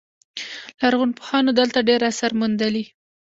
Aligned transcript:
لرغونپوهانو 0.81 1.49
دلته 1.59 1.79
ډیر 1.89 2.01
اثار 2.11 2.31
موندلي 2.39 2.83